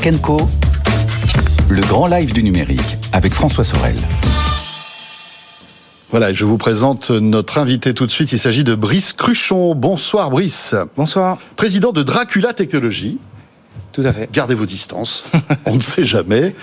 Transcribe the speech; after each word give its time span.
Tech 0.00 0.22
Co. 0.22 0.38
Le 1.68 1.82
grand 1.82 2.06
live 2.06 2.32
du 2.32 2.42
numérique 2.42 2.96
avec 3.12 3.34
François 3.34 3.62
Sorel. 3.62 3.94
Voilà, 6.10 6.32
je 6.32 6.46
vous 6.46 6.56
présente 6.56 7.10
notre 7.10 7.58
invité 7.58 7.92
tout 7.92 8.06
de 8.06 8.10
suite. 8.10 8.32
Il 8.32 8.38
s'agit 8.38 8.64
de 8.64 8.74
Brice 8.74 9.12
Cruchon. 9.12 9.74
Bonsoir 9.74 10.30
Brice. 10.30 10.74
Bonsoir. 10.96 11.36
Président 11.56 11.92
de 11.92 12.02
Dracula 12.02 12.54
Technologies. 12.54 13.18
Tout 13.92 14.02
à 14.04 14.12
fait. 14.12 14.28
Gardez 14.32 14.54
vos 14.54 14.64
distances, 14.64 15.26
on 15.66 15.74
ne 15.74 15.80
sait 15.80 16.04
jamais. 16.04 16.54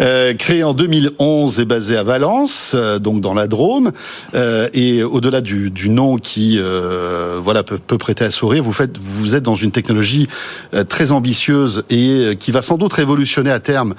Euh, 0.00 0.34
créé 0.34 0.64
en 0.64 0.74
2011 0.74 1.60
et 1.60 1.64
basé 1.64 1.96
à 1.96 2.02
Valence, 2.02 2.72
euh, 2.74 2.98
donc 2.98 3.20
dans 3.20 3.32
la 3.32 3.46
Drôme, 3.46 3.92
euh, 4.34 4.68
et 4.74 5.04
au-delà 5.04 5.40
du, 5.40 5.70
du, 5.70 5.88
nom 5.88 6.18
qui 6.18 6.58
euh, 6.58 7.38
voilà 7.42 7.62
peut, 7.62 7.78
peut, 7.78 7.96
prêter 7.96 8.24
à 8.24 8.32
sourire, 8.32 8.64
vous 8.64 8.72
faites, 8.72 8.98
vous 8.98 9.36
êtes 9.36 9.44
dans 9.44 9.54
une 9.54 9.70
technologie 9.70 10.26
euh, 10.74 10.82
très 10.82 11.12
ambitieuse 11.12 11.84
et 11.90 12.08
euh, 12.10 12.34
qui 12.34 12.50
va 12.50 12.60
sans 12.60 12.76
doute 12.76 12.92
révolutionner 12.92 13.52
à 13.52 13.60
terme 13.60 13.94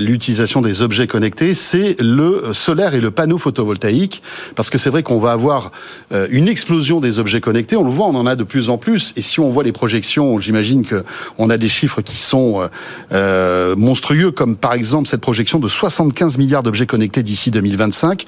l'utilisation 0.00 0.62
des 0.62 0.80
objets 0.80 1.06
connectés. 1.06 1.52
C'est 1.52 2.00
le 2.00 2.54
solaire 2.54 2.94
et 2.94 3.00
le 3.00 3.10
panneau 3.10 3.36
photovoltaïque, 3.36 4.22
parce 4.54 4.70
que 4.70 4.78
c'est 4.78 4.90
vrai 4.90 5.02
qu'on 5.02 5.18
va 5.18 5.32
avoir 5.32 5.70
une 6.30 6.48
explosion 6.48 7.00
des 7.00 7.18
objets 7.18 7.40
connectés. 7.40 7.76
On 7.76 7.84
le 7.84 7.90
voit, 7.90 8.06
on 8.06 8.14
en 8.14 8.26
a 8.26 8.36
de 8.36 8.44
plus 8.44 8.70
en 8.70 8.78
plus, 8.78 9.12
et 9.16 9.22
si 9.22 9.40
on 9.40 9.50
voit 9.50 9.64
les 9.64 9.72
projections, 9.72 10.38
j'imagine 10.40 10.84
que 10.84 11.04
on 11.38 11.50
a 11.50 11.58
des 11.58 11.68
chiffres 11.68 12.00
qui 12.06 12.16
sont 12.16 12.62
euh, 12.62 12.68
euh, 13.12 13.76
monstrueux, 13.76 14.30
comme 14.30 14.56
par 14.56 14.72
exemple 14.72 15.08
cette 15.08 15.20
projection 15.20 15.58
de 15.58 15.68
75 15.68 16.38
milliards 16.38 16.62
d'objets 16.62 16.86
connectés 16.86 17.22
d'ici 17.22 17.50
2025. 17.50 18.24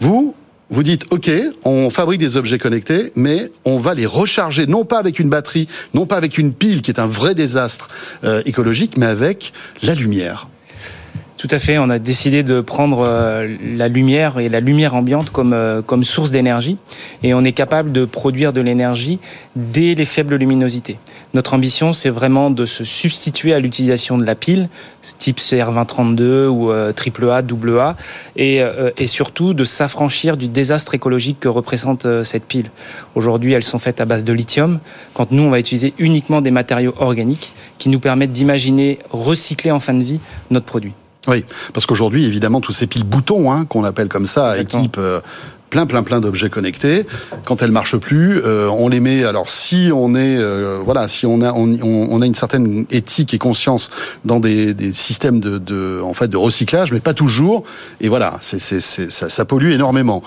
Vous, 0.00 0.34
vous 0.70 0.82
dites, 0.82 1.04
OK, 1.10 1.30
on 1.64 1.90
fabrique 1.90 2.20
des 2.20 2.36
objets 2.36 2.58
connectés, 2.58 3.12
mais 3.14 3.50
on 3.64 3.78
va 3.78 3.94
les 3.94 4.06
recharger, 4.06 4.66
non 4.66 4.84
pas 4.84 4.98
avec 4.98 5.18
une 5.18 5.28
batterie, 5.28 5.68
non 5.94 6.06
pas 6.06 6.16
avec 6.16 6.38
une 6.38 6.52
pile 6.52 6.82
qui 6.82 6.90
est 6.90 6.98
un 6.98 7.06
vrai 7.06 7.34
désastre 7.34 7.88
euh, 8.24 8.42
écologique, 8.46 8.96
mais 8.96 9.06
avec 9.06 9.52
la 9.82 9.94
lumière. 9.94 10.48
Tout 11.40 11.48
à 11.52 11.58
fait. 11.58 11.78
On 11.78 11.88
a 11.88 11.98
décidé 11.98 12.42
de 12.42 12.60
prendre 12.60 13.02
euh, 13.08 13.56
la 13.74 13.88
lumière 13.88 14.38
et 14.40 14.50
la 14.50 14.60
lumière 14.60 14.94
ambiante 14.94 15.30
comme, 15.30 15.54
euh, 15.54 15.80
comme 15.80 16.04
source 16.04 16.30
d'énergie. 16.30 16.76
Et 17.22 17.32
on 17.32 17.44
est 17.44 17.52
capable 17.52 17.92
de 17.92 18.04
produire 18.04 18.52
de 18.52 18.60
l'énergie 18.60 19.18
dès 19.56 19.94
les 19.94 20.04
faibles 20.04 20.34
luminosités. 20.34 20.98
Notre 21.32 21.54
ambition, 21.54 21.94
c'est 21.94 22.10
vraiment 22.10 22.50
de 22.50 22.66
se 22.66 22.84
substituer 22.84 23.54
à 23.54 23.58
l'utilisation 23.58 24.18
de 24.18 24.26
la 24.26 24.34
pile, 24.34 24.68
type 25.16 25.38
CR2032 25.38 26.46
ou 26.46 26.72
AAA, 26.72 27.40
euh, 27.40 27.78
AA, 27.78 27.96
et, 28.36 28.60
et 28.98 29.06
surtout 29.06 29.54
de 29.54 29.64
s'affranchir 29.64 30.36
du 30.36 30.46
désastre 30.46 30.94
écologique 30.94 31.40
que 31.40 31.48
représente 31.48 32.06
cette 32.22 32.44
pile. 32.44 32.66
Aujourd'hui, 33.14 33.54
elles 33.54 33.64
sont 33.64 33.78
faites 33.78 34.02
à 34.02 34.04
base 34.04 34.24
de 34.24 34.34
lithium, 34.34 34.78
quand 35.14 35.32
nous, 35.32 35.44
on 35.44 35.50
va 35.50 35.58
utiliser 35.58 35.94
uniquement 35.98 36.42
des 36.42 36.50
matériaux 36.50 36.92
organiques 36.98 37.54
qui 37.78 37.88
nous 37.88 37.98
permettent 37.98 38.32
d'imaginer 38.32 38.98
recycler 39.08 39.70
en 39.70 39.80
fin 39.80 39.94
de 39.94 40.04
vie 40.04 40.20
notre 40.50 40.66
produit. 40.66 40.92
Oui, 41.30 41.44
parce 41.72 41.86
qu'aujourd'hui, 41.86 42.26
évidemment, 42.26 42.60
tous 42.60 42.72
ces 42.72 42.88
piles 42.88 43.04
boutons, 43.04 43.52
hein, 43.52 43.64
qu'on 43.64 43.84
appelle 43.84 44.08
comme 44.08 44.26
ça, 44.26 44.56
Exactement. 44.56 44.82
équipent 44.82 44.98
euh, 44.98 45.20
plein, 45.70 45.86
plein, 45.86 46.02
plein 46.02 46.20
d'objets 46.20 46.50
connectés. 46.50 47.06
Quand 47.44 47.62
elles 47.62 47.70
marchent 47.70 47.96
plus, 47.96 48.40
euh, 48.44 48.68
on 48.68 48.88
les 48.88 48.98
met. 48.98 49.24
Alors, 49.24 49.48
si 49.48 49.90
on 49.94 50.16
est, 50.16 50.36
euh, 50.36 50.80
voilà, 50.84 51.06
si 51.06 51.26
on 51.26 51.40
a, 51.40 51.52
on, 51.52 51.78
on, 51.80 52.20
a 52.20 52.26
une 52.26 52.34
certaine 52.34 52.84
éthique 52.90 53.32
et 53.32 53.38
conscience 53.38 53.90
dans 54.24 54.40
des, 54.40 54.74
des 54.74 54.92
systèmes 54.92 55.38
de, 55.38 55.58
de, 55.58 56.00
en 56.02 56.14
fait, 56.14 56.26
de 56.26 56.36
recyclage, 56.36 56.90
mais 56.92 57.00
pas 57.00 57.14
toujours. 57.14 57.62
Et 58.00 58.08
voilà, 58.08 58.36
c'est, 58.40 58.58
c'est, 58.58 58.80
ça, 58.80 59.28
ça 59.28 59.44
pollue 59.44 59.70
énormément. 59.70 60.22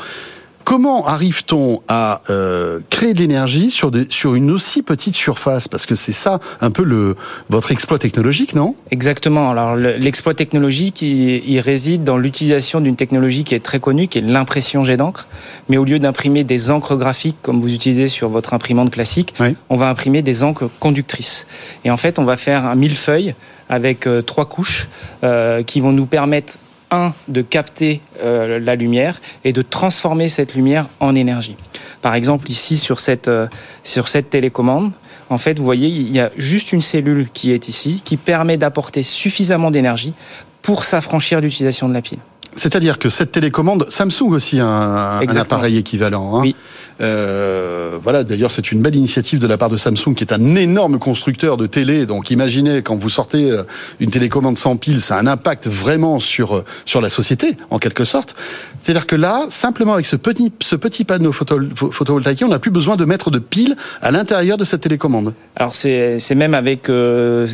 Comment 0.63 1.05
arrive-t-on 1.05 1.81
à 1.87 2.21
euh, 2.29 2.79
créer 2.89 3.13
de 3.13 3.19
l'énergie 3.19 3.69
sur, 3.69 3.91
des, 3.91 4.05
sur 4.09 4.35
une 4.35 4.51
aussi 4.51 4.81
petite 4.81 5.15
surface? 5.15 5.67
Parce 5.67 5.85
que 5.85 5.95
c'est 5.95 6.11
ça 6.13 6.39
un 6.61 6.71
peu 6.71 6.83
le, 6.83 7.15
votre 7.49 7.71
exploit 7.71 7.99
technologique, 7.99 8.55
non? 8.55 8.75
Exactement. 8.91 9.51
Alors 9.51 9.75
l'exploit 9.75 10.33
technologique, 10.33 11.01
il, 11.01 11.49
il, 11.49 11.59
réside 11.59 12.03
dans 12.03 12.17
l'utilisation 12.17 12.81
d'une 12.81 12.95
technologie 12.95 13.43
qui 13.43 13.55
est 13.55 13.63
très 13.63 13.79
connue, 13.79 14.07
qui 14.07 14.19
est 14.19 14.21
l'impression 14.21 14.83
jet 14.83 14.97
d'encre. 14.97 15.27
Mais 15.69 15.77
au 15.77 15.85
lieu 15.85 15.99
d'imprimer 15.99 16.43
des 16.43 16.71
encres 16.71 16.95
graphiques 16.95 17.37
comme 17.41 17.61
vous 17.61 17.73
utilisez 17.73 18.07
sur 18.07 18.29
votre 18.29 18.53
imprimante 18.53 18.91
classique, 18.91 19.33
oui. 19.39 19.55
on 19.69 19.75
va 19.75 19.89
imprimer 19.89 20.21
des 20.21 20.43
encres 20.43 20.69
conductrices. 20.79 21.45
Et 21.85 21.91
en 21.91 21.97
fait, 21.97 22.19
on 22.19 22.23
va 22.23 22.37
faire 22.37 22.65
un 22.65 22.75
millefeuille 22.75 23.35
avec 23.69 24.07
euh, 24.07 24.21
trois 24.21 24.45
couches 24.45 24.87
euh, 25.23 25.63
qui 25.63 25.81
vont 25.81 25.91
nous 25.91 26.05
permettre 26.05 26.57
un, 26.93 27.13
de 27.27 27.41
capter 27.41 28.01
euh, 28.21 28.59
la 28.59 28.75
lumière 28.75 29.19
et 29.43 29.53
de 29.53 29.61
transformer 29.61 30.27
cette 30.27 30.55
lumière 30.55 30.87
en 30.99 31.15
énergie. 31.15 31.55
Par 32.01 32.15
exemple, 32.15 32.49
ici, 32.49 32.77
sur 32.77 32.99
cette, 32.99 33.27
euh, 33.27 33.47
sur 33.83 34.07
cette 34.07 34.29
télécommande, 34.29 34.91
en 35.29 35.37
fait, 35.37 35.57
vous 35.57 35.65
voyez, 35.65 35.87
il 35.87 36.11
y 36.11 36.19
a 36.19 36.31
juste 36.37 36.73
une 36.73 36.81
cellule 36.81 37.27
qui 37.33 37.51
est 37.51 37.67
ici, 37.67 38.01
qui 38.03 38.17
permet 38.17 38.57
d'apporter 38.57 39.03
suffisamment 39.03 39.71
d'énergie 39.71 40.13
pour 40.61 40.85
s'affranchir 40.85 41.39
de 41.39 41.45
l'utilisation 41.45 41.89
de 41.89 41.93
la 41.93 42.01
pile. 42.01 42.19
C'est-à-dire 42.55 42.99
que 42.99 43.09
cette 43.09 43.31
télécommande, 43.31 43.85
Samsung 43.89 44.29
aussi 44.29 44.59
a 44.59 44.65
un, 44.65 45.27
un 45.27 45.35
appareil 45.35 45.77
équivalent. 45.77 46.37
Hein. 46.37 46.41
Oui. 46.41 46.55
Euh, 47.01 47.97
voilà, 48.01 48.23
d'ailleurs, 48.23 48.51
c'est 48.51 48.71
une 48.71 48.81
belle 48.81 48.95
initiative 48.95 49.39
de 49.39 49.47
la 49.47 49.57
part 49.57 49.69
de 49.69 49.77
Samsung, 49.77 50.13
qui 50.15 50.23
est 50.23 50.33
un 50.33 50.55
énorme 50.55 50.99
constructeur 50.99 51.57
de 51.57 51.65
télé. 51.65 52.05
Donc, 52.05 52.31
imaginez 52.31 52.81
quand 52.81 52.95
vous 52.95 53.09
sortez 53.09 53.51
euh, 53.51 53.63
une 53.99 54.09
télécommande 54.09 54.57
sans 54.57 54.77
pile, 54.77 55.01
ça 55.01 55.15
a 55.15 55.19
un 55.19 55.27
impact 55.27 55.67
vraiment 55.67 56.19
sur 56.19 56.57
euh, 56.57 56.65
sur 56.85 57.01
la 57.01 57.09
société, 57.09 57.57
en 57.69 57.79
quelque 57.79 58.05
sorte. 58.05 58.35
C'est-à-dire 58.79 59.07
que 59.07 59.15
là, 59.15 59.45
simplement 59.49 59.93
avec 59.93 60.05
ce 60.05 60.15
petit 60.15 60.51
ce 60.61 60.75
petit 60.75 61.05
panneau 61.05 61.31
photo, 61.31 61.59
photovoltaïque, 61.75 62.43
on 62.45 62.49
n'a 62.49 62.59
plus 62.59 62.71
besoin 62.71 62.95
de 62.95 63.05
mettre 63.05 63.31
de 63.31 63.39
piles 63.39 63.75
à 64.01 64.11
l'intérieur 64.11 64.57
de 64.57 64.63
cette 64.63 64.81
télécommande. 64.81 65.33
Alors, 65.55 65.73
c'est 65.73 66.35
même 66.35 66.53
avec 66.53 66.83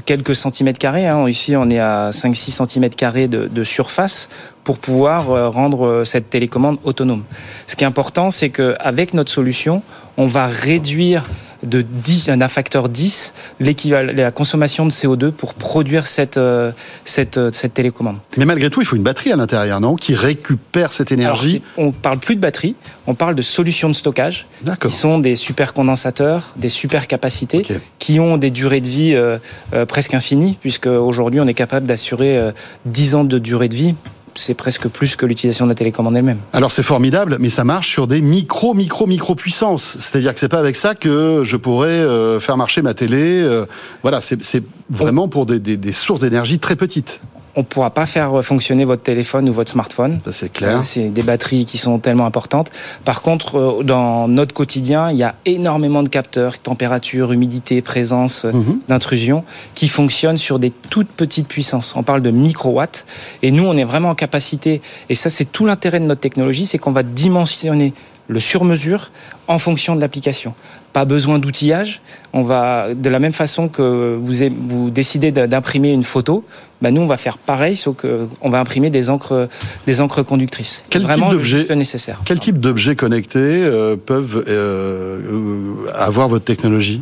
quelques 0.05 0.35
centimètres 0.35 0.79
carrés. 0.79 1.07
Hein. 1.07 1.27
Ici, 1.27 1.55
on 1.55 1.69
est 1.69 1.79
à 1.79 2.09
5-6 2.11 2.51
centimètres 2.51 2.95
carrés 2.95 3.27
de, 3.27 3.47
de 3.51 3.63
surface 3.63 4.29
pour 4.63 4.77
pouvoir 4.77 5.51
rendre 5.51 6.03
cette 6.05 6.29
télécommande 6.29 6.77
autonome. 6.83 7.23
Ce 7.67 7.75
qui 7.75 7.83
est 7.83 7.87
important, 7.87 8.29
c'est 8.31 8.49
qu'avec 8.49 9.13
notre 9.13 9.28
solution, 9.29 9.81
on 10.17 10.27
va 10.27 10.47
réduire 10.47 11.23
de 11.63 11.81
10, 11.81 12.29
d'un 12.29 12.47
facteur 12.47 12.89
10 12.89 13.33
la 13.59 14.31
consommation 14.31 14.85
de 14.85 14.91
CO2 14.91 15.31
pour 15.31 15.53
produire 15.53 16.07
cette, 16.07 16.37
euh, 16.37 16.71
cette, 17.05 17.53
cette 17.53 17.73
télécommande. 17.73 18.17
Mais 18.37 18.45
malgré 18.45 18.69
tout, 18.69 18.81
il 18.81 18.85
faut 18.85 18.95
une 18.95 19.03
batterie 19.03 19.31
à 19.31 19.35
l'intérieur, 19.35 19.79
non? 19.81 19.95
Qui 19.95 20.15
récupère 20.15 20.93
cette 20.93 21.11
énergie 21.11 21.61
Alors, 21.77 21.89
On 21.89 21.91
parle 21.91 22.19
plus 22.19 22.35
de 22.35 22.41
batterie, 22.41 22.75
on 23.07 23.15
parle 23.15 23.35
de 23.35 23.41
solutions 23.41 23.89
de 23.89 23.93
stockage 23.93 24.47
qui 24.81 24.91
sont 24.91 25.19
des 25.19 25.35
supercondensateurs, 25.35 26.53
des 26.55 26.69
super 26.69 27.07
capacités 27.07 27.59
okay. 27.59 27.79
qui 27.97 28.19
ont 28.19 28.37
des 28.37 28.51
durées 28.51 28.81
de 28.81 28.87
vie 28.87 29.13
euh, 29.13 29.37
euh, 29.73 29.85
presque 29.85 30.13
infinies, 30.13 30.57
puisque 30.59 30.87
aujourd'hui 30.87 31.39
on 31.41 31.47
est 31.47 31.53
capable 31.53 31.85
d'assurer 31.85 32.37
euh, 32.37 32.51
10 32.85 33.15
ans 33.15 33.23
de 33.23 33.37
durée 33.37 33.69
de 33.69 33.75
vie 33.75 33.95
c'est 34.39 34.53
presque 34.53 34.87
plus 34.87 35.15
que 35.15 35.25
l'utilisation 35.25 35.65
de 35.65 35.71
la 35.71 35.75
télécommande 35.75 36.15
elle-même. 36.15 36.39
Alors 36.53 36.71
c'est 36.71 36.83
formidable, 36.83 37.37
mais 37.39 37.49
ça 37.49 37.63
marche 37.63 37.89
sur 37.89 38.07
des 38.07 38.21
micro, 38.21 38.73
micro, 38.73 39.05
micro 39.05 39.35
puissances. 39.35 39.97
C'est-à-dire 39.99 40.33
que 40.33 40.39
c'est 40.39 40.49
pas 40.49 40.59
avec 40.59 40.75
ça 40.75 40.95
que 40.95 41.41
je 41.43 41.57
pourrais 41.57 41.89
euh, 41.89 42.39
faire 42.39 42.57
marcher 42.57 42.81
ma 42.81 42.93
télé. 42.93 43.41
Euh, 43.43 43.65
voilà, 44.01 44.21
c'est 44.21 44.63
vraiment 44.89 45.27
pour 45.27 45.45
des, 45.45 45.59
des, 45.59 45.77
des 45.77 45.93
sources 45.93 46.21
d'énergie 46.21 46.59
très 46.59 46.75
petites 46.75 47.21
on 47.55 47.61
ne 47.61 47.65
pourra 47.65 47.89
pas 47.89 48.05
faire 48.05 48.43
fonctionner 48.43 48.85
votre 48.85 49.01
téléphone 49.01 49.49
ou 49.49 49.53
votre 49.53 49.71
smartphone. 49.71 50.19
Ça 50.25 50.31
c'est 50.31 50.51
clair. 50.51 50.83
C'est 50.83 51.09
des 51.09 51.23
batteries 51.23 51.65
qui 51.65 51.77
sont 51.77 51.99
tellement 51.99 52.25
importantes. 52.25 52.69
Par 53.05 53.21
contre, 53.21 53.57
euh, 53.57 53.83
dans 53.83 54.27
notre 54.27 54.53
quotidien, 54.53 55.11
il 55.11 55.17
y 55.17 55.23
a 55.23 55.35
énormément 55.45 56.03
de 56.03 56.09
capteurs, 56.09 56.59
température, 56.59 57.31
humidité, 57.31 57.81
présence, 57.81 58.45
mm 58.45 58.49
-hmm. 58.51 58.77
d'intrusion, 58.87 59.43
qui 59.75 59.87
fonctionnent 59.87 60.37
sur 60.37 60.59
des 60.59 60.71
toutes 60.89 61.09
petites 61.09 61.47
puissances. 61.47 61.95
On 61.95 62.03
parle 62.03 62.21
de 62.21 62.31
microwatts. 62.31 63.05
Et 63.43 63.51
nous, 63.51 63.65
on 63.65 63.75
est 63.77 63.83
vraiment 63.91 64.09
en 64.09 64.15
capacité, 64.15 64.81
et 65.09 65.15
ça 65.15 65.29
c'est 65.29 65.49
tout 65.51 65.65
l'intérêt 65.65 65.99
de 65.99 66.05
notre 66.05 66.21
technologie, 66.21 66.65
c'est 66.65 66.77
qu'on 66.77 66.91
va 66.91 67.03
dimensionner 67.03 67.93
le 68.29 68.39
sur-mesure 68.39 69.11
en 69.47 69.59
fonction 69.59 69.95
de 69.95 70.01
l'application. 70.01 70.53
Pas 70.93 71.03
besoin 71.03 71.39
d'outillage. 71.39 72.01
On 72.31 72.43
va 72.43 72.93
de 72.93 73.09
la 73.09 73.19
même 73.19 73.33
façon 73.33 73.67
que 73.67 74.17
vous, 74.21 74.33
vous 74.69 74.89
décidez 74.89 75.31
d'imprimer 75.31 75.91
une 75.91 76.03
photo, 76.03 76.45
ben 76.81 76.93
nous 76.93 77.01
on 77.01 77.07
va 77.07 77.17
faire 77.17 77.37
pareil, 77.37 77.75
sauf 77.75 77.97
qu'on 77.97 78.49
va 78.49 78.59
imprimer 78.59 78.89
des 78.89 79.09
encres, 79.09 79.49
des 79.85 79.99
encres 79.99 80.23
conductrices. 80.23 80.85
Quel 80.89 81.01
Vraiment 81.01 81.29
type 81.29 81.37
d'objets 81.37 81.75
nécessaire. 81.75 82.21
Quel 82.23 82.39
type 82.39 82.59
d'objets 82.59 82.95
connectés 82.95 83.39
euh, 83.39 83.95
peuvent 83.97 84.45
euh, 84.47 85.73
avoir 85.95 86.29
votre 86.29 86.45
technologie? 86.45 87.01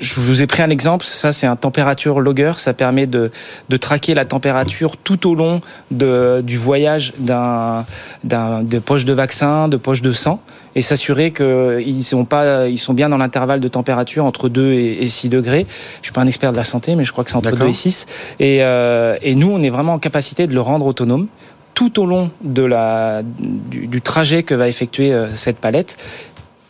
Je 0.00 0.20
vous 0.20 0.42
ai 0.42 0.46
pris 0.46 0.62
un 0.62 0.70
exemple, 0.70 1.04
ça 1.04 1.32
c'est 1.32 1.46
un 1.46 1.56
température 1.56 2.20
logger, 2.20 2.52
ça 2.56 2.74
permet 2.74 3.06
de, 3.06 3.30
de 3.68 3.76
traquer 3.76 4.14
la 4.14 4.24
température 4.24 4.96
tout 4.96 5.28
au 5.28 5.34
long 5.34 5.60
de, 5.90 6.40
du 6.42 6.56
voyage 6.56 7.12
d'un, 7.18 7.84
d'un, 8.24 8.62
de 8.62 8.78
poche 8.78 9.04
de 9.04 9.12
vaccin, 9.12 9.68
de 9.68 9.76
poche 9.76 10.02
de 10.02 10.12
sang, 10.12 10.40
et 10.74 10.82
s'assurer 10.82 11.32
qu'ils 11.32 12.04
sont, 12.04 12.24
pas, 12.24 12.68
ils 12.68 12.78
sont 12.78 12.94
bien 12.94 13.08
dans 13.08 13.18
l'intervalle 13.18 13.60
de 13.60 13.68
température 13.68 14.24
entre 14.24 14.48
2 14.48 14.72
et, 14.72 15.02
et 15.02 15.08
6 15.08 15.28
degrés. 15.28 15.66
Je 16.02 16.06
suis 16.06 16.12
pas 16.12 16.20
un 16.20 16.26
expert 16.26 16.52
de 16.52 16.56
la 16.56 16.64
santé, 16.64 16.94
mais 16.94 17.04
je 17.04 17.12
crois 17.12 17.24
que 17.24 17.30
c'est 17.30 17.36
entre 17.36 17.56
2 17.56 17.66
et 17.66 17.72
6. 17.72 18.06
Et, 18.38 18.58
euh, 18.62 19.16
et 19.22 19.34
nous, 19.34 19.50
on 19.50 19.62
est 19.62 19.70
vraiment 19.70 19.94
en 19.94 19.98
capacité 19.98 20.46
de 20.46 20.54
le 20.54 20.60
rendre 20.60 20.86
autonome 20.86 21.26
tout 21.74 22.00
au 22.00 22.06
long 22.06 22.30
de 22.42 22.62
la, 22.62 23.22
du, 23.22 23.86
du 23.86 24.00
trajet 24.00 24.42
que 24.42 24.54
va 24.54 24.68
effectuer 24.68 25.12
euh, 25.12 25.28
cette 25.36 25.58
palette 25.58 25.96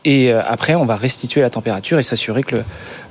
Et 0.08 0.32
euh, 0.32 0.40
après, 0.48 0.74
on 0.74 0.86
va 0.86 0.96
restituer 0.96 1.42
la 1.42 1.50
température 1.50 1.98
et 1.98 2.02
s'assurer 2.02 2.42
que 2.42 2.56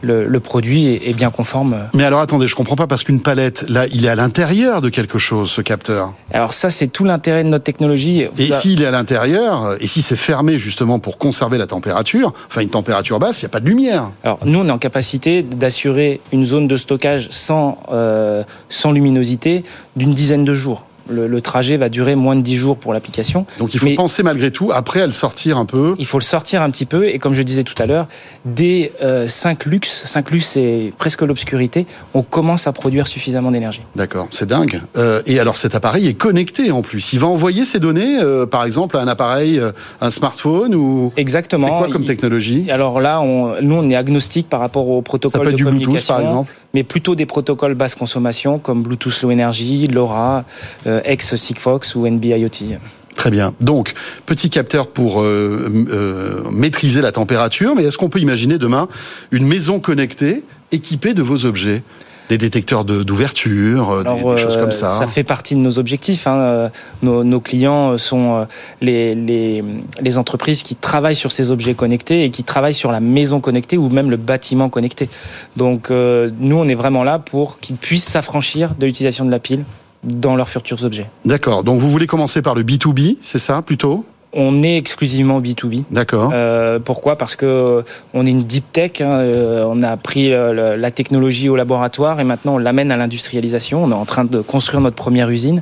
le, 0.02 0.28
le, 0.28 0.40
produit 0.40 0.88
est, 0.88 1.16
bien 1.16 1.30
conforme. 1.30 1.78
Mais 1.94 2.04
alors 2.04 2.22
attendez, 2.22 2.48
je 2.48 2.56
comprends 2.56 2.76
pas 2.76 2.88
parce 2.88 3.04
qu'une 3.04 3.22
palette, 3.22 3.66
là, 3.70 3.86
il 3.86 4.06
est 4.06 4.10
à 4.10 4.16
l'intérieur 4.16 4.82
de 4.82 4.90
quelque 4.90 5.20
chose, 5.20 5.52
ce 5.52 5.62
capteur. 5.62 6.14
Alors 6.34 6.54
ça, 6.54 6.72
c'est 6.72 6.88
tout 6.88 7.04
l'intérêt 7.04 7.44
de 7.44 7.50
notre 7.50 7.64
technologie. 7.64 8.26
Et 8.40 8.52
s'il 8.52 8.82
est 8.82 8.88
à 8.88 8.92
l'intérieur, 8.92 9.76
et 9.80 9.86
si 9.86 10.02
c'est 10.02 10.16
fermé 10.16 10.58
justement 10.58 10.98
pour 10.98 11.20
conserver 11.20 11.60
la 11.60 11.68
température, 11.68 12.34
enfin 12.48 12.62
une 12.62 12.70
température 12.70 13.20
basse, 13.20 13.44
il 13.44 13.46
n'y 13.46 13.50
a 13.50 13.54
pas 13.54 13.60
de 13.60 13.68
lumière. 13.68 14.10
Alors 14.24 14.40
nous, 14.44 14.58
on 14.58 14.68
est 14.68 14.72
en 14.72 14.80
capacité 14.80 15.44
d'assurer 15.44 16.20
une 16.34 16.46
zone 16.46 16.68
de 16.68 16.78
stockage 16.78 17.28
sans, 17.30 17.78
euh, 17.92 18.42
sans 18.70 18.92
luminosité 18.92 19.64
d'une 19.96 20.16
dizaine 20.16 20.46
de 20.46 20.56
jours 20.56 20.88
le, 21.09 21.42
trajet 21.42 21.77
va 21.77 21.89
durer 21.89 22.15
moins 22.15 22.36
de 22.36 22.42
10 22.42 22.56
jours 22.56 22.77
pour 22.77 22.94
l'application. 22.94 23.45
Donc 23.59 23.74
il 23.74 23.80
faut 23.80 23.88
penser 23.95 24.24
malgré 24.24 24.51
tout, 24.51 24.71
après, 24.74 25.01
à 25.01 25.06
le 25.06 25.13
sortir 25.13 25.57
un 25.57 25.65
peu. 25.65 25.95
Il 26.00 26.06
faut 26.06 26.18
le 26.18 26.24
sortir 26.24 26.62
un 26.62 26.69
petit 26.69 26.86
peu, 26.86 27.07
et 27.07 27.19
comme 27.19 27.33
je 27.33 27.42
disais 27.42 27.63
tout 27.63 27.81
à 27.81 27.86
l'heure, 27.86 28.07
dès 28.45 28.92
5 29.27 29.68
euh, 29.68 29.69
lux, 29.69 30.04
5 30.06 30.31
lux 30.31 30.45
c'est 30.45 30.92
presque 30.98 31.21
l'obscurité, 31.21 31.86
on 32.13 32.21
commence 32.21 32.68
à 32.68 32.74
produire 32.74 33.07
suffisamment 33.07 33.51
d'énergie. 33.51 33.81
D'accord, 33.95 34.27
c'est 34.31 34.48
dingue. 34.48 34.81
Euh, 34.98 35.21
et 35.25 35.39
alors 35.39 35.57
cet 35.57 35.75
appareil 35.75 36.07
est 36.07 36.13
connecté 36.13 36.71
en 36.71 36.81
plus. 36.81 37.13
Il 37.13 37.19
va 37.19 37.27
envoyer 37.27 37.65
ces 37.65 37.80
données, 37.80 38.19
euh, 38.19 38.45
par 38.45 38.63
exemple, 38.65 38.98
à 38.98 39.01
un 39.01 39.07
appareil, 39.07 39.62
un 40.01 40.12
smartphone 40.12 40.75
ou... 40.75 41.12
Exactement. 41.18 41.68
C'est 41.68 41.86
quoi 41.86 41.88
comme 41.89 42.06
technologie? 42.06 42.69
Alors 42.71 43.00
là, 43.00 43.21
on, 43.21 43.62
nous, 43.62 43.75
on 43.75 43.89
est 43.89 43.95
agnostique 43.95 44.50
par 44.50 44.60
rapport 44.60 44.89
au 44.89 45.01
protocole 45.01 45.39
Ça 45.39 45.45
peut 45.45 45.51
de 45.51 45.57
du 45.57 45.63
communication. 45.63 45.92
Bluetooth, 45.92 46.07
par 46.07 46.19
exemple 46.21 46.53
mais 46.74 46.84
plutôt 46.84 47.16
des 47.16 47.25
protocoles 47.25 47.75
basse 47.75 47.96
consommation 47.96 48.60
comme 48.60 48.84
Bluetooth 48.84 49.22
Low 49.22 49.31
Energy, 49.31 49.88
LoRa, 49.88 50.46
euh, 50.86 51.02
ex-Sigfox 51.06 51.96
ou 51.96 52.06
NB-IoT. 52.08 52.78
Très 53.16 53.31
bien. 53.31 53.54
Donc, 53.60 53.94
petit 54.28 54.52
capteur 54.52 54.88
pour 54.88 55.22
euh, 55.22 55.86
euh, 55.92 56.44
maîtriser 56.52 57.02
la 57.02 57.12
température, 57.12 57.75
mais 57.75 57.84
est-ce 57.84 57.98
qu'on 57.98 58.10
peut 58.10 58.19
imaginer 58.19 58.60
demain 58.60 58.88
une 59.31 59.48
maison 59.48 59.80
connectée 59.80 60.44
équipée 60.72 61.16
de 61.16 61.24
vos 61.24 61.46
objets? 61.46 61.81
Des 62.29 62.38
détecteurs 62.38 62.83
d'ouverture, 62.85 63.91
euh, 63.91 64.03
des, 64.03 64.24
des, 64.24 64.38
choses 64.38 64.57
comme 64.57 64.71
ça. 64.71 64.85
Ça 64.85 65.07
fait 65.07 65.24
partie 65.24 65.56
de 65.56 65.59
nos 65.59 65.79
objectifs. 65.79 66.27
Hein. 66.27 66.38
Euh, 66.39 66.69
nos, 67.01 67.24
nos, 67.24 67.39
clients 67.39 67.97
sont 67.97 68.35
euh, 68.35 68.45
les, 68.81 69.13
les, 69.13 69.63
les, 70.01 70.18
entreprises 70.18 70.63
qui 70.63 70.75
travaillent 70.75 71.15
sur 71.15 71.31
ces 71.31 71.51
objets 71.51 71.74
connectés 71.74 72.24
et 72.24 72.31
qui 72.31 72.44
travaillent 72.44 72.74
sur 72.74 72.91
la 72.91 73.00
maison 73.00 73.39
connectée 73.39 73.77
ou 73.77 73.89
même 73.89 74.09
le 74.09 74.18
bâtiment 74.18 74.69
connecté. 74.69 75.09
Donc 75.56 75.89
nous, 75.89 76.56
on 76.56 76.68
est 76.68 76.75
vraiment 76.75 77.03
là 77.03 77.19
pour 77.19 77.59
qu'ils 77.59 77.75
puissent 77.75 78.06
s'affranchir 78.06 78.75
de 78.77 78.85
l'utilisation 78.85 79.25
de 79.25 79.31
la 79.31 79.39
pile 79.39 79.63
dans 80.03 80.35
leurs 80.35 80.50
futurs 80.50 80.83
objets. 80.83 81.09
D'accord. 81.25 81.63
Donc 81.63 81.79
vous 81.79 81.89
voulez 81.89 82.07
commencer 82.07 82.41
par 82.41 82.56
le 82.56 82.63
B2B, 82.63 83.18
c'est 83.21 83.39
ça 83.39 83.62
plutôt? 83.62 84.06
On 84.33 84.62
est 84.62 84.77
exclusivement 84.77 85.39
B2B. 85.39 85.83
D'accord. 85.89 86.31
Euh, 86.33 86.79
pourquoi? 86.79 87.18
Parce 87.18 87.35
que 87.35 87.83
on 88.13 88.25
est 88.25 88.29
une 88.29 88.44
deep 88.44 88.71
tech. 88.71 89.01
Hein, 89.01 89.12
euh, 89.13 89.65
on 89.68 89.81
a 89.81 89.95
pris 89.97 90.33
euh, 90.33 90.75
la 90.75 90.91
technologie 90.91 91.50
au 91.50 91.56
laboratoire 91.56 92.19
et 92.19 92.24
maintenant 92.24 92.56
on 92.56 92.57
l'amène 92.57 92.91
à 92.91 92.97
l'industrialisation. 92.97 93.83
On 93.83 93.91
est 93.91 93.95
en 93.95 94.06
train 94.06 94.25
de 94.25 94.41
construire 94.41 94.81
notre 94.81 94.95
première 94.95 95.29
usine. 95.29 95.62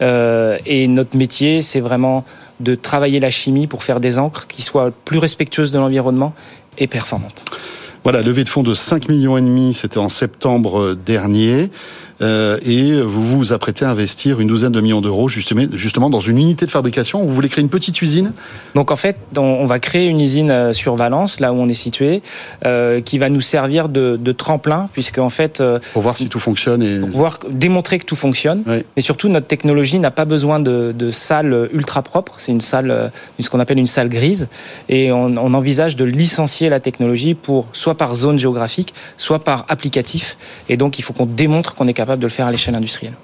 et 0.00 0.88
notre 0.88 1.16
métier, 1.16 1.62
c'est 1.62 1.80
vraiment 1.80 2.24
de 2.60 2.74
travailler 2.74 3.20
la 3.20 3.30
chimie 3.30 3.66
pour 3.66 3.82
faire 3.82 4.00
des 4.00 4.18
encres 4.18 4.46
qui 4.46 4.62
soient 4.62 4.90
plus 5.04 5.18
respectueuses 5.18 5.72
de 5.72 5.78
l'environnement 5.78 6.32
et 6.78 6.86
performantes. 6.86 7.44
Voilà, 8.02 8.22
levée 8.22 8.44
de 8.44 8.48
fonds 8.48 8.62
de 8.62 8.72
5 8.72 9.08
millions 9.08 9.36
et 9.36 9.40
demi, 9.40 9.74
c'était 9.74 9.98
en 9.98 10.08
septembre 10.08 10.94
dernier. 10.94 11.70
Euh, 12.22 12.58
et 12.64 13.00
vous 13.00 13.24
vous 13.24 13.52
apprêtez 13.52 13.84
à 13.84 13.90
investir 13.90 14.40
une 14.40 14.48
douzaine 14.48 14.72
de 14.72 14.80
millions 14.80 15.00
d'euros 15.00 15.28
justement, 15.28 15.66
justement 15.72 16.08
dans 16.08 16.20
une 16.20 16.38
unité 16.38 16.64
de 16.64 16.70
fabrication. 16.70 17.24
Vous 17.24 17.34
voulez 17.34 17.48
créer 17.48 17.62
une 17.62 17.68
petite 17.68 18.00
usine 18.00 18.32
Donc 18.74 18.90
en 18.90 18.96
fait, 18.96 19.16
on 19.36 19.66
va 19.66 19.78
créer 19.78 20.06
une 20.06 20.20
usine 20.20 20.50
euh, 20.50 20.72
sur 20.72 20.96
Valence, 20.96 21.40
là 21.40 21.52
où 21.52 21.56
on 21.56 21.68
est 21.68 21.74
situé, 21.74 22.22
euh, 22.64 23.00
qui 23.00 23.18
va 23.18 23.28
nous 23.28 23.40
servir 23.40 23.88
de, 23.88 24.18
de 24.20 24.32
tremplin, 24.32 24.88
puisque 24.92 25.18
en 25.18 25.28
fait... 25.28 25.62
Pour 25.92 26.02
voir 26.02 26.16
si 26.16 26.28
tout 26.28 26.40
fonctionne 26.40 26.82
et... 26.82 27.00
Pour 27.00 27.10
voir, 27.10 27.38
démontrer 27.50 27.98
que 27.98 28.04
tout 28.04 28.16
fonctionne. 28.16 28.62
Oui. 28.66 28.84
Mais 28.96 29.02
surtout, 29.02 29.28
notre 29.28 29.46
technologie 29.46 29.98
n'a 29.98 30.10
pas 30.10 30.24
besoin 30.24 30.60
de, 30.60 30.94
de 30.96 31.10
salle 31.10 31.68
ultra 31.72 32.02
propre. 32.02 32.34
C'est 32.38 32.52
une 32.52 32.60
salle, 32.60 33.12
ce 33.38 33.50
qu'on 33.50 33.60
appelle 33.60 33.78
une 33.78 33.86
salle 33.86 34.08
grise. 34.08 34.48
Et 34.88 35.12
on, 35.12 35.36
on 35.36 35.54
envisage 35.54 35.96
de 35.96 36.04
licencier 36.04 36.68
la 36.68 36.80
technologie 36.80 37.34
pour 37.34 37.66
soit 37.72 37.96
par 37.96 38.14
zone 38.14 38.38
géographique, 38.38 38.94
soit 39.16 39.40
par 39.40 39.66
applicatif. 39.68 40.38
Et 40.68 40.76
donc, 40.76 40.98
il 40.98 41.02
faut 41.02 41.12
qu'on 41.12 41.26
démontre 41.26 41.74
qu'on 41.74 41.86
est 41.86 41.92
capable 41.92 42.05
de 42.14 42.22
le 42.22 42.28
faire 42.28 42.46
à 42.46 42.52
l'échelle 42.52 42.76
industrielle. 42.76 43.14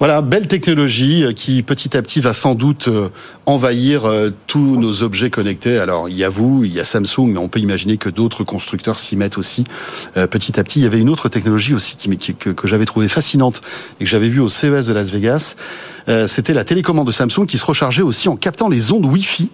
Voilà, 0.00 0.22
belle 0.22 0.48
technologie 0.48 1.24
euh, 1.24 1.32
qui 1.34 1.62
petit 1.62 1.94
à 1.94 2.00
petit 2.00 2.22
va 2.22 2.32
sans 2.32 2.54
doute 2.54 2.88
euh, 2.88 3.10
envahir 3.44 4.06
euh, 4.06 4.30
tous 4.46 4.78
nos 4.78 5.02
objets 5.02 5.28
connectés. 5.28 5.76
Alors 5.76 6.08
il 6.08 6.16
y 6.16 6.24
a 6.24 6.30
vous, 6.30 6.64
il 6.64 6.72
y 6.72 6.80
a 6.80 6.86
Samsung, 6.86 7.26
mais 7.26 7.38
on 7.38 7.48
peut 7.48 7.60
imaginer 7.60 7.98
que 7.98 8.08
d'autres 8.08 8.42
constructeurs 8.42 8.98
s'y 8.98 9.14
mettent 9.16 9.36
aussi 9.36 9.64
petit 10.14 10.58
à 10.58 10.64
petit. 10.64 10.80
Il 10.80 10.84
y 10.84 10.86
avait 10.86 11.00
une 11.00 11.10
autre 11.10 11.28
technologie 11.28 11.74
aussi 11.74 11.96
que, 11.98 12.48
que 12.48 12.66
j'avais 12.66 12.86
trouvé 12.86 13.08
fascinante 13.08 13.60
et 14.00 14.04
que 14.04 14.10
j'avais 14.10 14.30
vue 14.30 14.40
au 14.40 14.48
CES 14.48 14.86
de 14.86 14.92
Las 14.94 15.10
Vegas. 15.10 15.56
C'était 16.26 16.54
la 16.54 16.64
télécommande 16.64 17.06
de 17.06 17.12
Samsung 17.12 17.44
qui 17.46 17.58
se 17.58 17.64
rechargeait 17.64 18.02
aussi 18.02 18.28
en 18.28 18.36
captant 18.36 18.68
les 18.68 18.92
ondes 18.92 19.04
Wi-Fi. 19.04 19.50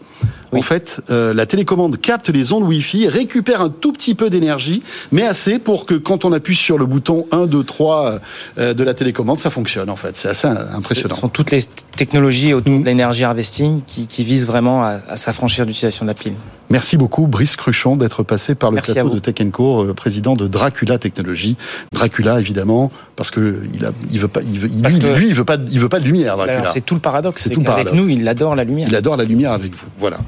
En 0.52 0.62
fait, 0.62 1.02
euh, 1.10 1.34
la 1.34 1.44
télécommande 1.44 2.00
capte 2.00 2.30
les 2.30 2.52
ondes 2.52 2.62
Wi-Fi, 2.62 3.08
récupère 3.08 3.60
un 3.60 3.68
tout 3.68 3.92
petit 3.92 4.14
peu 4.14 4.30
d'énergie, 4.30 4.82
mais 5.12 5.22
assez 5.22 5.58
pour 5.58 5.84
que 5.84 5.94
quand 5.94 6.24
on 6.24 6.32
appuie 6.32 6.56
sur 6.56 6.78
le 6.78 6.86
bouton 6.86 7.26
1, 7.30 7.46
2, 7.46 7.64
3 7.64 8.18
de 8.56 8.84
la 8.84 8.94
télécommande, 8.94 9.38
ça 9.38 9.50
fonctionne 9.50 9.90
en 9.90 9.96
fait. 9.96 10.16
C'est 10.16 10.28
assez 10.28 10.46
impressionnant. 10.46 11.14
Ce 11.14 11.20
sont 11.20 11.28
toutes 11.28 11.50
les 11.50 11.60
technologies 11.96 12.54
autour 12.54 12.72
mmh. 12.72 12.80
de 12.80 12.86
l'énergie 12.86 13.24
harvesting 13.24 13.82
qui, 13.86 14.06
qui, 14.06 14.24
visent 14.24 14.46
vraiment 14.46 14.82
à, 14.82 15.00
à 15.08 15.16
s'affranchir 15.16 15.64
de 15.64 15.70
l'utilisation 15.70 16.04
de 16.04 16.10
la 16.10 16.14
pile. 16.14 16.34
Merci 16.68 16.96
beaucoup 16.96 17.26
Brice 17.26 17.56
Cruchon 17.56 17.96
d'être 17.96 18.22
passé 18.22 18.54
par 18.54 18.70
le 18.70 18.80
plateau 18.80 19.08
de 19.10 19.18
Tech 19.18 19.50
Co, 19.52 19.84
euh, 19.84 19.94
président 19.94 20.34
de 20.34 20.48
Dracula 20.48 20.98
Technologies. 20.98 21.56
Dracula 21.92 22.40
évidemment 22.40 22.90
parce 23.14 23.30
que 23.30 23.60
il 23.72 23.84
a, 23.84 23.90
il 24.10 24.18
veut 24.18 24.28
pas, 24.28 24.40
il 24.42 24.58
veut, 24.58 24.68
lui, 24.68 25.14
lui, 25.14 25.28
il 25.28 25.34
veut 25.34 25.44
pas, 25.44 25.56
il 25.70 25.80
veut 25.80 25.88
pas 25.88 26.00
de 26.00 26.04
lumière. 26.04 26.36
Dracula. 26.36 26.70
C'est 26.72 26.84
tout 26.84 26.94
le 26.94 27.00
paradoxe. 27.00 27.42
C'est 27.44 27.54
qu'avec 27.54 27.92
nous, 27.92 28.08
il 28.08 28.26
adore 28.26 28.56
la 28.56 28.64
lumière. 28.64 28.88
Il 28.88 28.96
adore 28.96 29.16
la 29.16 29.24
lumière 29.24 29.52
avec 29.52 29.72
vous. 29.74 29.86
Voilà. 30.08 30.18